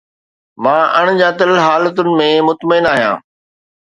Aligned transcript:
مان 0.63 0.81
اڻڄاتل 0.99 1.51
حالتن 1.65 2.07
۾ 2.21 2.29
مطمئن 2.49 2.85
آهيان 2.95 3.17